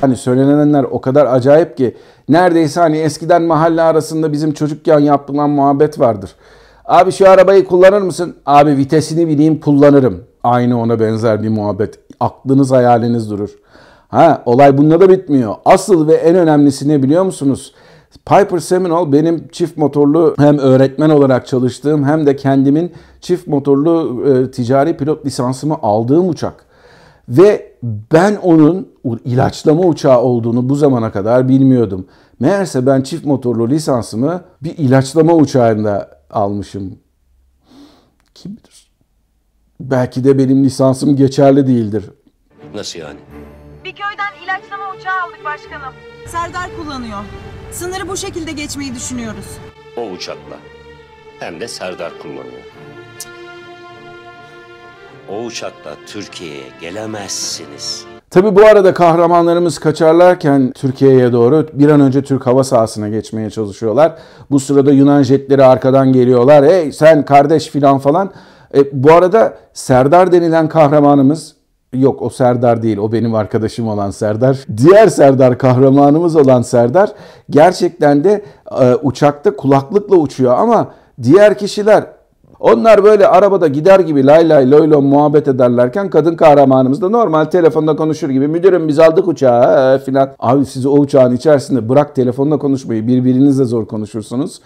Hani 0.00 0.16
söylenenler 0.16 0.84
o 0.84 1.00
kadar 1.00 1.26
acayip 1.26 1.76
ki 1.76 1.96
neredeyse 2.28 2.80
hani 2.80 2.98
eskiden 2.98 3.42
mahalle 3.42 3.82
arasında 3.82 4.32
bizim 4.32 4.52
çocukken 4.52 4.98
yapılan 4.98 5.50
muhabbet 5.50 6.00
vardır. 6.00 6.30
Abi 6.84 7.12
şu 7.12 7.30
arabayı 7.30 7.64
kullanır 7.64 8.02
mısın? 8.02 8.36
Abi 8.46 8.76
vitesini 8.76 9.28
bileyim 9.28 9.60
kullanırım. 9.60 10.24
Aynı 10.42 10.80
ona 10.80 11.00
benzer 11.00 11.42
bir 11.42 11.48
muhabbet. 11.48 11.98
Aklınız 12.20 12.70
hayaliniz 12.70 13.30
durur. 13.30 13.50
Ha 14.08 14.42
olay 14.46 14.78
bununla 14.78 15.00
da 15.00 15.08
bitmiyor. 15.08 15.54
Asıl 15.64 16.08
ve 16.08 16.14
en 16.14 16.36
önemlisi 16.36 16.88
ne 16.88 17.02
biliyor 17.02 17.24
musunuz? 17.24 17.74
Piper 18.24 18.58
Seminole 18.58 19.12
benim 19.12 19.48
çift 19.48 19.76
motorlu 19.76 20.34
hem 20.38 20.58
öğretmen 20.58 21.10
olarak 21.10 21.46
çalıştığım 21.46 22.04
hem 22.04 22.26
de 22.26 22.36
kendimin 22.36 22.92
çift 23.20 23.46
motorlu 23.46 24.24
e, 24.28 24.50
ticari 24.50 24.96
pilot 24.96 25.26
lisansımı 25.26 25.78
aldığım 25.82 26.28
uçak. 26.28 26.66
Ve 27.28 27.72
ben 28.12 28.36
onun 28.36 28.88
ilaçlama 29.24 29.82
uçağı 29.82 30.20
olduğunu 30.20 30.68
bu 30.68 30.74
zamana 30.74 31.12
kadar 31.12 31.48
bilmiyordum. 31.48 32.06
Meğerse 32.40 32.86
ben 32.86 33.02
çift 33.02 33.24
motorlu 33.24 33.68
lisansımı 33.70 34.44
bir 34.62 34.78
ilaçlama 34.78 35.34
uçağında 35.34 36.20
almışım. 36.30 36.98
Kim 38.34 38.52
bilir? 38.52 38.90
Belki 39.80 40.24
de 40.24 40.38
benim 40.38 40.64
lisansım 40.64 41.16
geçerli 41.16 41.66
değildir. 41.66 42.04
Nasıl 42.74 42.98
yani? 42.98 43.18
Bir 43.84 43.90
köyden 43.92 44.44
ilaçlama 44.44 44.84
uçağı 44.98 45.22
aldık 45.22 45.44
başkanım. 45.44 45.94
Serdar 46.26 46.70
kullanıyor. 46.76 47.18
Sınırı 47.78 48.08
bu 48.08 48.16
şekilde 48.16 48.52
geçmeyi 48.52 48.94
düşünüyoruz. 48.94 49.46
O 49.96 50.00
uçakla. 50.02 50.56
Hem 51.38 51.60
de 51.60 51.68
Serdar 51.68 52.12
kullanıyor. 52.22 52.64
Cık. 53.18 53.30
O 55.28 55.44
uçakla 55.44 55.90
Türkiye'ye 56.06 56.64
gelemezsiniz. 56.80 58.04
Tabi 58.30 58.56
bu 58.56 58.66
arada 58.66 58.94
kahramanlarımız 58.94 59.78
kaçarlarken 59.78 60.72
Türkiye'ye 60.72 61.32
doğru 61.32 61.68
bir 61.72 61.88
an 61.88 62.00
önce 62.00 62.22
Türk 62.22 62.46
hava 62.46 62.64
sahasına 62.64 63.08
geçmeye 63.08 63.50
çalışıyorlar. 63.50 64.12
Bu 64.50 64.60
sırada 64.60 64.92
Yunan 64.92 65.22
jetleri 65.22 65.64
arkadan 65.64 66.12
geliyorlar. 66.12 66.64
Hey 66.64 66.92
sen 66.92 67.24
kardeş 67.24 67.68
filan 67.68 67.98
falan. 67.98 68.32
E, 68.74 69.04
bu 69.04 69.12
arada 69.12 69.58
Serdar 69.72 70.32
denilen 70.32 70.68
kahramanımız 70.68 71.56
Yok 71.92 72.22
o 72.22 72.30
Serdar 72.30 72.82
değil 72.82 72.96
o 72.98 73.12
benim 73.12 73.34
arkadaşım 73.34 73.88
olan 73.88 74.10
Serdar. 74.10 74.58
Diğer 74.76 75.08
Serdar 75.08 75.58
kahramanımız 75.58 76.36
olan 76.36 76.62
Serdar 76.62 77.12
gerçekten 77.50 78.24
de 78.24 78.44
e, 78.80 78.94
uçakta 78.94 79.56
kulaklıkla 79.56 80.16
uçuyor 80.16 80.54
ama 80.58 80.88
diğer 81.22 81.58
kişiler 81.58 82.04
onlar 82.60 83.04
böyle 83.04 83.28
arabada 83.28 83.68
gider 83.68 84.00
gibi 84.00 84.26
lay 84.26 84.48
lay 84.48 84.70
loy 84.70 84.90
loy 84.90 85.02
muhabbet 85.02 85.48
ederlerken 85.48 86.10
kadın 86.10 86.34
kahramanımız 86.34 87.02
da 87.02 87.08
normal 87.08 87.44
telefonda 87.44 87.96
konuşur 87.96 88.30
gibi 88.30 88.48
müdürüm 88.48 88.88
biz 88.88 88.98
aldık 88.98 89.28
uçağı 89.28 89.98
filan. 89.98 90.30
Abi 90.38 90.66
siz 90.66 90.86
o 90.86 90.92
uçağın 90.92 91.36
içerisinde 91.36 91.88
bırak 91.88 92.14
telefonda 92.14 92.58
konuşmayı 92.58 93.06
birbirinizle 93.06 93.64
zor 93.64 93.86
konuşursunuz. 93.86 94.60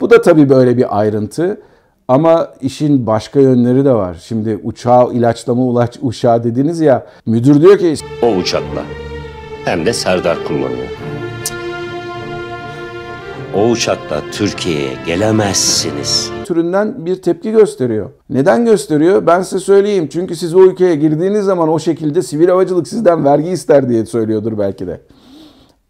Bu 0.00 0.10
da 0.10 0.22
tabii 0.22 0.48
böyle 0.48 0.76
bir 0.76 0.98
ayrıntı. 0.98 1.60
Ama 2.08 2.52
işin 2.60 3.06
başka 3.06 3.40
yönleri 3.40 3.84
de 3.84 3.92
var. 3.92 4.16
Şimdi 4.22 4.60
uçağı 4.62 5.12
ilaçlama 5.12 5.62
ulaç 5.62 5.98
uçağı 6.02 6.44
dediniz 6.44 6.80
ya. 6.80 7.06
Müdür 7.26 7.60
diyor 7.60 7.78
ki 7.78 7.94
O 8.22 8.26
uçakla. 8.26 8.82
Hem 9.64 9.86
de 9.86 9.92
Serdar 9.92 10.44
kullanıyor. 10.44 10.88
Cık. 11.44 11.56
O 13.54 13.68
uçakla 13.68 14.22
Türkiye'ye 14.32 14.90
gelemezsiniz. 15.06 16.30
türünden 16.44 17.06
bir 17.06 17.22
tepki 17.22 17.50
gösteriyor. 17.52 18.10
Neden 18.30 18.64
gösteriyor? 18.64 19.26
Ben 19.26 19.42
size 19.42 19.58
söyleyeyim. 19.58 20.08
Çünkü 20.12 20.36
siz 20.36 20.54
o 20.54 20.64
ülkeye 20.64 20.96
girdiğiniz 20.96 21.44
zaman 21.44 21.68
o 21.68 21.78
şekilde 21.78 22.22
sivil 22.22 22.48
havacılık 22.48 22.88
sizden 22.88 23.24
vergi 23.24 23.48
ister 23.50 23.88
diye 23.88 24.06
söylüyordur 24.06 24.58
belki 24.58 24.86
de. 24.86 25.00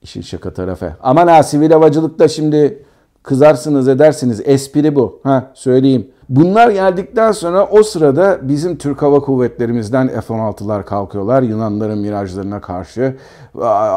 İşin 0.02 0.20
şaka 0.20 0.52
tarafı. 0.54 0.92
Aman 1.02 1.26
ha 1.26 1.42
sivil 1.42 1.70
havacılıkta 1.70 2.28
şimdi 2.28 2.85
kızarsınız 3.26 3.88
edersiniz. 3.88 4.42
Espri 4.44 4.96
bu. 4.96 5.20
Ha 5.22 5.50
söyleyeyim. 5.54 6.06
Bunlar 6.28 6.70
geldikten 6.70 7.32
sonra 7.32 7.66
o 7.66 7.82
sırada 7.82 8.38
bizim 8.42 8.76
Türk 8.76 9.02
Hava 9.02 9.20
Kuvvetlerimizden 9.20 10.08
F-16'lar 10.08 10.84
kalkıyorlar 10.84 11.42
Yunanların 11.42 11.98
mirajlarına 11.98 12.60
karşı. 12.60 13.16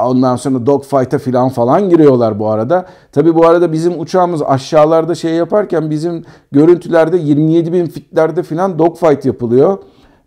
Ondan 0.06 0.36
sonra 0.36 0.66
dogfight'a 0.66 1.18
filan 1.18 1.50
falan 1.50 1.90
giriyorlar 1.90 2.40
bu 2.40 2.50
arada. 2.50 2.86
Tabi 3.12 3.36
bu 3.36 3.48
arada 3.48 3.72
bizim 3.72 4.00
uçağımız 4.00 4.42
aşağılarda 4.42 5.16
şey 5.16 5.34
yaparken 5.34 5.90
bizim 5.90 6.26
görüntülerde 6.52 7.18
27 7.18 7.74
bin 7.74 7.86
fitlerde 7.86 8.44
filan 8.44 8.80
dogfight 8.80 9.26
yapılıyor. 9.26 9.78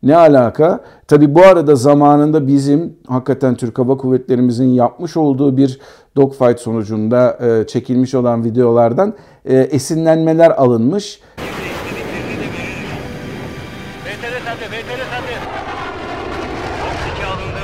Ne 0.03 0.17
alaka? 0.17 0.81
Tabi 1.09 1.35
bu 1.35 1.43
arada 1.43 1.77
zamanında 1.77 2.47
bizim 2.47 2.97
hakikaten 3.09 3.55
Türk 3.55 3.79
Hava 3.79 3.97
Kuvvetlerimizin 3.97 4.69
yapmış 4.69 5.17
olduğu 5.17 5.57
bir 5.57 5.81
dogfight 6.17 6.61
sonucunda 6.61 7.39
e, 7.41 7.67
çekilmiş 7.67 8.15
olan 8.15 8.45
videolardan 8.45 9.15
e, 9.45 9.57
esinlenmeler 9.57 10.51
alınmış. 10.51 11.21
Yukarıdaki 16.79 17.27
alındı. 17.27 17.63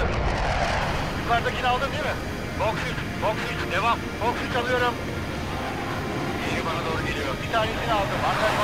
Yukarıdakini 1.22 1.66
aldın 1.66 1.90
değil 1.92 2.04
mi? 2.10 2.16
Box 2.60 2.74
3, 2.74 2.78
Box 3.22 3.36
3, 3.68 3.76
devam. 3.76 3.98
Box 4.22 4.34
3 4.50 4.56
alıyorum. 4.56 4.94
Bana 6.66 6.80
doğru 6.86 7.06
geliyor. 7.06 7.34
Bir 7.42 7.52
tanesini 7.52 7.92
aldım. 7.92 8.20
Arkadaşlardayım. 8.30 8.57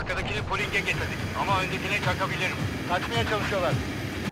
Arkadakini 0.00 0.42
polinge 0.50 0.78
getirdik. 0.78 1.18
Ama 1.42 1.52
öndekine 1.60 1.98
çakabilirim. 2.04 2.56
Kaçmaya 2.88 3.24
çalışıyorlar. 3.30 3.72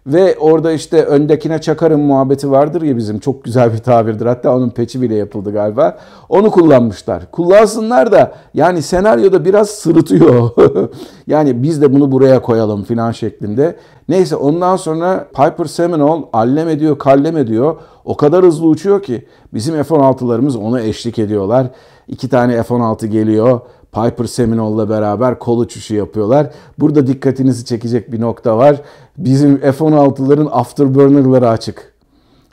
Ve 0.07 0.37
orada 0.39 0.73
işte 0.73 1.05
öndekine 1.05 1.61
çakarım 1.61 2.01
muhabbeti 2.01 2.51
vardır 2.51 2.83
ya 2.83 2.97
bizim 2.97 3.19
çok 3.19 3.45
güzel 3.45 3.73
bir 3.73 3.79
tabirdir. 3.79 4.27
Hatta 4.27 4.57
onun 4.57 4.71
peçi 4.71 5.03
bile 5.03 5.15
yapıldı 5.15 5.53
galiba. 5.53 5.99
Onu 6.29 6.51
kullanmışlar. 6.51 7.31
Kullansınlar 7.31 8.13
da 8.13 8.35
yani 8.55 8.83
senaryoda 8.83 9.45
biraz 9.45 9.71
sırıtıyor. 9.71 10.51
yani 11.27 11.63
biz 11.63 11.83
de 11.83 11.93
bunu 11.93 12.13
buraya 12.13 12.43
koyalım 12.43 12.85
filan 12.85 13.13
şeklinde. 13.13 13.77
Neyse 14.09 14.37
ondan 14.37 14.77
sonra 14.77 15.29
Piper 15.35 15.65
Seminole 15.65 16.25
allem 16.33 16.69
ediyor 16.69 16.99
kallem 16.99 17.37
ediyor. 17.37 17.77
O 18.05 18.17
kadar 18.17 18.45
hızlı 18.45 18.67
uçuyor 18.67 19.03
ki 19.03 19.27
bizim 19.55 19.83
F-16'larımız 19.83 20.57
ona 20.59 20.81
eşlik 20.81 21.19
ediyorlar. 21.19 21.67
İki 22.09 22.29
tane 22.29 22.63
F-16 22.63 23.07
geliyor. 23.07 23.61
Piper 23.93 24.25
Seminole'la 24.25 24.89
beraber 24.89 25.39
kol 25.39 25.59
uçuşu 25.59 25.95
yapıyorlar. 25.95 26.51
Burada 26.79 27.07
dikkatinizi 27.07 27.65
çekecek 27.65 28.13
bir 28.13 28.21
nokta 28.21 28.59
var. 28.59 28.81
Bizim 29.19 29.61
F-16'ların 29.61 30.49
afterburner'ları 30.51 31.49
açık. 31.49 31.93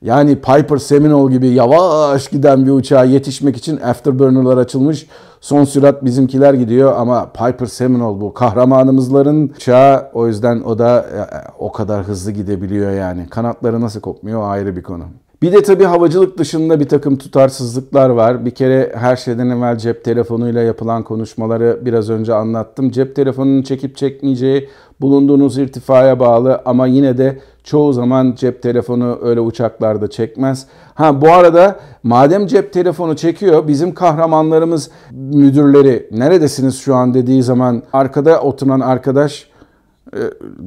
Yani 0.02 0.36
Piper 0.36 0.78
Seminole 0.78 1.34
gibi 1.34 1.48
yavaş 1.48 2.28
giden 2.28 2.66
bir 2.66 2.72
uçağa 2.72 3.04
yetişmek 3.04 3.58
için 3.58 3.78
afterburner'lar 3.78 4.58
açılmış. 4.58 5.08
Son 5.42 5.64
sürat 5.64 6.06
bizimkiler 6.06 6.54
gidiyor 6.54 6.94
ama 6.98 7.32
Piper 7.32 7.66
Seminole 7.66 8.22
bu 8.22 8.34
kahramanımızların 8.34 9.52
uçağı 9.56 10.10
o 10.14 10.28
yüzden 10.28 10.62
o 10.62 10.80
da 10.80 11.00
e, 11.00 11.20
o 11.60 11.72
kadar 11.72 12.04
hızlı 12.04 12.32
gidebiliyor 12.32 12.92
yani. 12.92 13.30
Kanatları 13.30 13.82
nasıl 13.82 14.02
kopmuyor 14.02 14.52
ayrı 14.52 14.76
bir 14.76 14.84
konu. 14.84 15.04
Bir 15.42 15.52
de 15.52 15.64
tabii 15.64 15.84
havacılık 15.84 16.38
dışında 16.38 16.80
bir 16.80 16.90
takım 16.90 17.18
tutarsızlıklar 17.18 18.10
var. 18.10 18.46
Bir 18.46 18.52
kere 18.52 18.92
her 18.96 19.16
şeyden 19.16 19.50
evvel 19.50 19.78
cep 19.78 20.04
telefonuyla 20.04 20.62
yapılan 20.62 21.04
konuşmaları 21.04 21.80
biraz 21.82 22.10
önce 22.10 22.34
anlattım. 22.34 22.92
Cep 22.92 23.16
telefonunun 23.16 23.62
çekip 23.62 23.98
çekmeyeceği 23.98 24.70
bulunduğunuz 25.02 25.58
irtifaya 25.58 26.20
bağlı 26.20 26.62
ama 26.66 26.88
yine 26.88 27.18
de 27.18 27.40
çoğu 27.64 27.94
zaman 27.94 28.34
cep 28.38 28.62
telefonu 28.62 29.20
öyle 29.22 29.40
uçaklarda 29.40 30.10
çekmez. 30.10 30.68
Ha 30.94 31.22
bu 31.22 31.32
arada 31.32 31.80
madem 32.04 32.48
cep 32.48 32.74
telefonu 32.74 33.16
çekiyor 33.16 33.68
bizim 33.68 33.94
kahramanlarımız 33.94 34.90
müdürleri 35.12 36.08
neredesiniz 36.12 36.80
şu 36.80 36.96
an 36.96 37.14
dediği 37.14 37.44
zaman 37.44 37.84
arkada 37.94 38.42
oturan 38.42 38.80
arkadaş 38.80 39.50
e, 40.14 40.20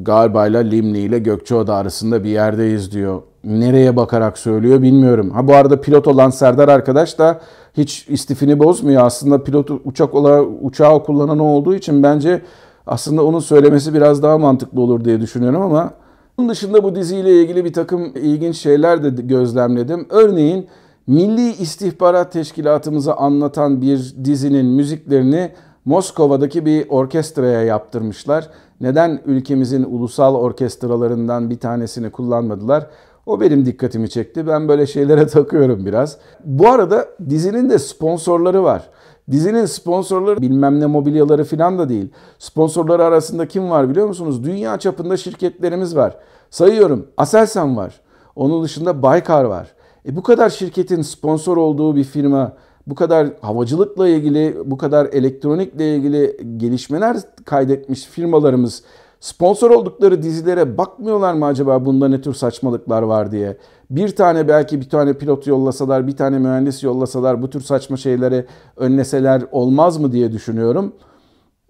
galiba 0.03 0.47
ile 0.47 0.71
Limni 0.71 0.99
ile 0.99 1.19
Gökçeoda 1.19 1.75
arasında 1.75 2.25
bir 2.25 2.31
yerdeyiz 2.31 2.93
diyor. 2.93 3.23
Nereye 3.49 3.97
bakarak 3.97 4.38
söylüyor 4.38 4.83
bilmiyorum. 4.83 5.31
Ha 5.31 5.49
bu 5.49 5.55
arada 5.55 5.81
pilot 5.81 6.07
olan 6.07 6.31
Serdar 6.31 6.69
arkadaş 6.69 7.19
da 7.19 7.40
hiç 7.76 8.07
istifini 8.09 8.59
bozmuyor. 8.59 9.07
Aslında 9.07 9.43
pilot 9.43 9.71
uçak 9.85 10.14
olarak 10.14 10.47
uçağı 10.62 11.05
kullanan 11.05 11.38
olduğu 11.38 11.75
için 11.75 12.02
bence 12.02 12.43
aslında 12.87 13.25
onun 13.25 13.40
söylemesi 13.40 13.95
biraz 13.95 14.23
daha 14.23 14.38
mantıklı 14.38 14.81
olur 14.81 15.05
diye 15.05 15.21
düşünüyorum 15.21 15.62
ama 15.62 15.90
bunun 16.38 16.49
dışında 16.49 16.85
bu 16.85 16.95
diziyle 16.95 17.43
ilgili 17.43 17.64
bir 17.64 17.73
takım 17.73 18.12
ilginç 18.14 18.57
şeyler 18.57 19.02
de 19.02 19.23
gözlemledim. 19.23 20.07
Örneğin 20.11 20.67
Milli 21.07 21.50
İstihbarat 21.50 22.33
Teşkilatımızı 22.33 23.14
anlatan 23.14 23.83
bir 23.83 24.14
dizinin 24.25 24.67
müziklerini 24.67 25.50
Moskova'daki 25.85 26.67
bir 26.67 26.88
orkestraya 26.88 27.62
yaptırmışlar. 27.62 28.49
Neden 28.81 29.21
ülkemizin 29.26 29.83
ulusal 29.85 30.35
orkestralarından 30.35 31.50
bir 31.50 31.59
tanesini 31.59 32.11
kullanmadılar? 32.11 32.87
O 33.28 33.40
benim 33.40 33.66
dikkatimi 33.66 34.11
çekti. 34.11 34.47
Ben 34.47 34.68
böyle 34.68 34.87
şeylere 34.87 35.26
takıyorum 35.37 35.87
biraz. 35.87 36.18
Bu 36.44 36.68
arada 36.68 37.08
dizinin 37.30 37.70
de 37.70 37.78
sponsorları 37.78 38.64
var. 38.64 38.82
Dizinin 39.30 39.66
sponsorları 39.66 40.40
bilmem 40.40 40.80
ne 40.80 40.87
mobilyaları 40.87 41.44
falan 41.44 41.78
da 41.78 41.88
değil. 41.88 42.08
Sponsorları 42.38 43.04
arasında 43.04 43.49
kim 43.49 43.70
var 43.70 43.90
biliyor 43.90 44.06
musunuz? 44.06 44.44
Dünya 44.44 44.78
çapında 44.78 45.16
şirketlerimiz 45.16 45.97
var. 45.97 46.16
Sayıyorum. 46.50 47.06
Aselsan 47.16 47.76
var. 47.76 48.00
Onun 48.37 48.64
dışında 48.64 49.02
Baykar 49.02 49.44
var. 49.44 49.75
E 50.06 50.16
bu 50.16 50.23
kadar 50.23 50.50
şirketin 50.50 51.02
sponsor 51.02 51.56
olduğu 51.56 51.97
bir 51.97 52.04
firma, 52.04 52.52
bu 52.87 52.94
kadar 52.94 53.28
havacılıkla 53.40 54.08
ilgili, 54.08 54.56
bu 54.64 54.78
kadar 54.78 55.06
elektronikle 55.06 55.97
ilgili 55.97 56.36
gelişmeler 56.56 57.17
kaydetmiş 57.45 58.04
firmalarımız 58.04 58.82
sponsor 59.21 59.71
oldukları 59.71 60.23
dizilere 60.23 60.78
bakmıyorlar 60.78 61.35
mı 61.35 61.47
acaba 61.47 61.85
bunda 61.85 62.09
ne 62.09 62.21
tür 62.21 62.35
saçmalıklar 62.35 63.02
var 63.02 63.33
diye. 63.33 63.57
Bir 63.91 64.17
tane 64.17 64.49
belki 64.49 64.81
bir 64.81 64.89
tane 64.89 65.13
pilot 65.13 65.47
yollasalar, 65.47 66.07
bir 66.07 66.17
tane 66.17 66.39
mühendis 66.39 66.83
yollasalar 66.83 67.43
bu 67.43 67.50
tür 67.50 67.61
saçma 67.61 67.97
şeyleri 67.97 68.47
önleseler 68.76 69.43
olmaz 69.52 69.99
mı 69.99 70.13
diye 70.13 70.33
düşünüyorum. 70.33 70.93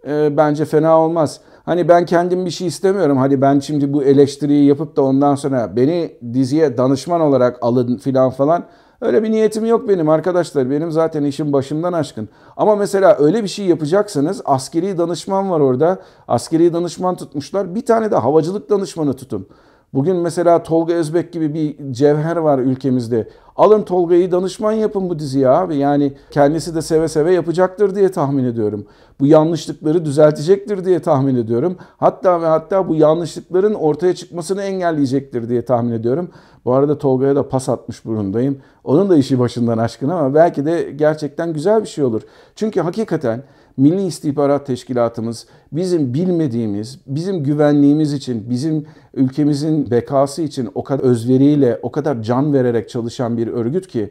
E, 0.06 0.36
bence 0.36 0.64
fena 0.64 1.00
olmaz. 1.00 1.40
Hani 1.64 1.88
ben 1.88 2.06
kendim 2.06 2.46
bir 2.46 2.50
şey 2.50 2.66
istemiyorum. 2.66 3.16
Hani 3.16 3.40
ben 3.40 3.58
şimdi 3.58 3.92
bu 3.92 4.04
eleştiriyi 4.04 4.64
yapıp 4.64 4.96
da 4.96 5.02
ondan 5.02 5.34
sonra 5.34 5.76
beni 5.76 6.12
diziye 6.32 6.76
danışman 6.76 7.20
olarak 7.20 7.58
alın 7.60 7.96
filan 7.96 8.30
falan. 8.30 8.64
Öyle 9.00 9.22
bir 9.22 9.30
niyetim 9.30 9.64
yok 9.64 9.88
benim 9.88 10.08
arkadaşlar. 10.08 10.70
Benim 10.70 10.92
zaten 10.92 11.24
işim 11.24 11.52
başımdan 11.52 11.92
aşkın. 11.92 12.28
Ama 12.56 12.76
mesela 12.76 13.16
öyle 13.18 13.42
bir 13.42 13.48
şey 13.48 13.66
yapacaksanız 13.66 14.42
askeri 14.44 14.98
danışman 14.98 15.50
var 15.50 15.60
orada. 15.60 15.98
Askeri 16.28 16.72
danışman 16.72 17.16
tutmuşlar. 17.16 17.74
Bir 17.74 17.86
tane 17.86 18.10
de 18.10 18.16
havacılık 18.16 18.70
danışmanı 18.70 19.16
tutun. 19.16 19.48
Bugün 19.94 20.16
mesela 20.16 20.62
Tolga 20.62 20.94
Özbek 20.94 21.32
gibi 21.32 21.54
bir 21.54 21.92
cevher 21.92 22.36
var 22.36 22.58
ülkemizde. 22.58 23.28
Alın 23.56 23.82
Tolga'yı 23.82 24.32
danışman 24.32 24.72
yapın 24.72 25.10
bu 25.10 25.18
diziye 25.18 25.48
abi. 25.48 25.76
Yani 25.76 26.12
kendisi 26.30 26.74
de 26.74 26.82
seve 26.82 27.08
seve 27.08 27.32
yapacaktır 27.34 27.94
diye 27.94 28.10
tahmin 28.10 28.44
ediyorum. 28.44 28.86
Bu 29.20 29.26
yanlışlıkları 29.26 30.04
düzeltecektir 30.04 30.84
diye 30.84 31.02
tahmin 31.02 31.36
ediyorum. 31.36 31.76
Hatta 31.96 32.42
ve 32.42 32.46
hatta 32.46 32.88
bu 32.88 32.94
yanlışlıkların 32.94 33.74
ortaya 33.74 34.14
çıkmasını 34.14 34.62
engelleyecektir 34.62 35.48
diye 35.48 35.64
tahmin 35.64 35.92
ediyorum. 35.92 36.30
Bu 36.64 36.72
arada 36.72 36.98
Tolga'ya 36.98 37.36
da 37.36 37.48
pas 37.48 37.68
atmış 37.68 38.04
burundayım. 38.04 38.58
Onun 38.84 39.10
da 39.10 39.16
işi 39.16 39.38
başından 39.38 39.78
aşkın 39.78 40.08
ama 40.08 40.34
belki 40.34 40.64
de 40.64 40.92
gerçekten 40.96 41.52
güzel 41.52 41.82
bir 41.82 41.88
şey 41.88 42.04
olur. 42.04 42.22
Çünkü 42.56 42.80
hakikaten 42.80 43.42
Milli 43.78 44.06
İstihbarat 44.06 44.66
Teşkilatımız 44.66 45.46
bizim 45.72 46.14
bilmediğimiz, 46.14 47.00
bizim 47.06 47.42
güvenliğimiz 47.42 48.12
için, 48.12 48.50
bizim 48.50 48.86
ülkemizin 49.14 49.90
bekası 49.90 50.42
için 50.42 50.68
o 50.74 50.84
kadar 50.84 51.04
özveriyle, 51.04 51.80
o 51.82 51.92
kadar 51.92 52.22
can 52.22 52.52
vererek 52.52 52.88
çalışan 52.88 53.36
bir 53.36 53.46
örgüt 53.46 53.86
ki 53.86 54.10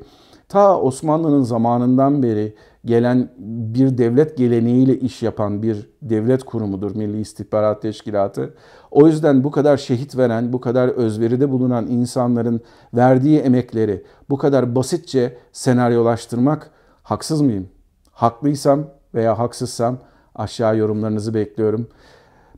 ta 0.50 0.82
Osmanlı'nın 0.82 1.42
zamanından 1.42 2.24
beri 2.24 2.56
gelen 2.86 3.30
bir 3.76 3.98
devlet 3.98 4.38
geleneğiyle 4.38 5.00
iş 5.00 5.24
yapan 5.24 5.64
bir 5.64 5.90
devlet 6.02 6.44
kurumudur 6.44 6.96
Milli 6.96 7.20
İstihbarat 7.20 7.82
Teşkilatı. 7.82 8.54
O 8.92 9.08
yüzden 9.08 9.44
bu 9.44 9.52
kadar 9.52 9.78
şehit 9.78 10.18
veren, 10.18 10.54
bu 10.54 10.62
kadar 10.62 10.88
özveride 10.88 11.52
bulunan 11.52 11.88
insanların 11.88 12.62
verdiği 12.94 13.40
emekleri 13.40 14.04
bu 14.30 14.38
kadar 14.38 14.76
basitçe 14.76 15.38
senaryolaştırmak 15.52 16.72
haksız 17.04 17.42
mıyım? 17.42 17.70
Haklıysam 18.12 18.98
veya 19.18 19.40
haksızsam 19.40 19.98
aşağı 20.36 20.78
yorumlarınızı 20.78 21.34
bekliyorum. 21.34 21.88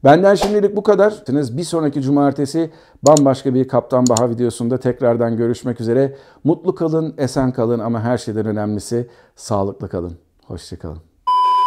Benden 0.04 0.36
şimdilik 0.36 0.76
bu 0.76 0.84
kadar. 0.84 1.24
Bir 1.28 1.64
sonraki 1.64 2.02
cumartesi 2.02 2.72
bambaşka 3.04 3.54
bir 3.54 3.68
Kaptan 3.68 4.06
Baha 4.10 4.30
videosunda 4.30 4.80
tekrardan 4.80 5.38
görüşmek 5.38 5.82
üzere. 5.82 6.18
Mutlu 6.44 6.76
kalın, 6.76 7.16
esen 7.18 7.52
kalın 7.52 7.80
ama 7.80 8.02
her 8.02 8.18
şeyden 8.18 8.46
önemlisi 8.46 9.10
sağlıklı 9.36 9.90
kalın. 9.90 10.18
Hoşçakalın. 10.46 11.00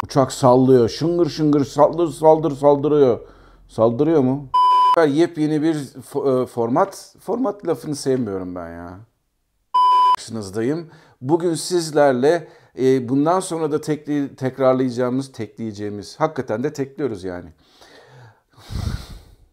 Uçak 0.04 0.32
sallıyor. 0.32 0.88
Şıngır 0.88 1.28
şıngır 1.28 1.64
saldır 1.64 2.08
saldır 2.08 2.56
saldırıyor. 2.56 3.20
Saldırıyor 3.68 4.20
mu? 4.20 4.48
Yepyeni 5.08 5.62
bir 5.62 5.74
e, 5.74 6.46
format. 6.46 7.14
Format 7.20 7.66
lafını 7.66 7.96
sevmiyorum 7.96 8.54
ben 8.54 8.68
ya. 8.68 8.98
Karşınızdayım. 10.16 10.90
Bugün 11.20 11.54
sizlerle 11.54 12.48
e, 12.78 13.08
bundan 13.08 13.40
sonra 13.40 13.72
da 13.72 13.80
tekli, 13.80 14.36
tekrarlayacağımız, 14.36 15.32
tekleyeceğimiz, 15.32 16.20
hakikaten 16.20 16.64
de 16.64 16.72
tekliyoruz 16.72 17.24
yani. 17.24 17.48